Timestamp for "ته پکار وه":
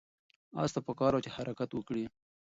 0.75-1.23